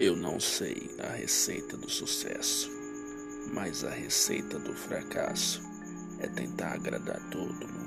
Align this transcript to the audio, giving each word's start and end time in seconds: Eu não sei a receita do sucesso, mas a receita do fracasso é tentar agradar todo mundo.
Eu 0.00 0.16
não 0.16 0.40
sei 0.40 0.90
a 0.98 1.12
receita 1.12 1.76
do 1.76 1.88
sucesso, 1.88 2.68
mas 3.52 3.84
a 3.84 3.90
receita 3.90 4.58
do 4.58 4.74
fracasso 4.74 5.62
é 6.18 6.26
tentar 6.26 6.72
agradar 6.72 7.20
todo 7.30 7.68
mundo. 7.68 7.83